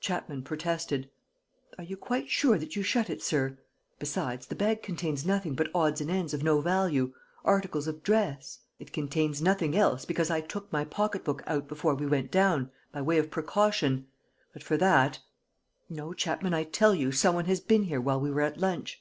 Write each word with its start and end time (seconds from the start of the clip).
Chapman 0.00 0.42
protested. 0.42 1.08
"Are 1.78 1.84
you 1.84 1.96
quite 1.96 2.28
sure 2.28 2.58
that 2.58 2.74
you 2.74 2.82
shut 2.82 3.08
it, 3.08 3.22
sir? 3.22 3.56
Besides, 4.00 4.48
the 4.48 4.56
bag 4.56 4.82
contains 4.82 5.24
nothing 5.24 5.54
but 5.54 5.70
odds 5.72 6.00
and 6.00 6.10
ends 6.10 6.34
of 6.34 6.42
no 6.42 6.60
value, 6.60 7.14
articles 7.44 7.86
of 7.86 8.02
dress...." 8.02 8.58
"It 8.80 8.92
contains 8.92 9.40
nothing 9.40 9.76
else, 9.76 10.04
because 10.04 10.28
I 10.28 10.40
took 10.40 10.72
my 10.72 10.84
pocket 10.84 11.22
book 11.22 11.44
out 11.46 11.68
before 11.68 11.94
we 11.94 12.06
went 12.06 12.32
down, 12.32 12.72
by 12.90 13.00
way 13.00 13.18
of 13.18 13.30
precaution.... 13.30 14.08
But 14.52 14.64
for 14.64 14.76
that.... 14.76 15.20
No, 15.88 16.14
Chapman, 16.14 16.52
I 16.52 16.64
tell 16.64 16.92
you, 16.92 17.12
some 17.12 17.36
one 17.36 17.44
has 17.44 17.60
been 17.60 17.84
here 17.84 18.00
while 18.00 18.18
we 18.18 18.32
were 18.32 18.40
at 18.42 18.58
lunch." 18.58 19.00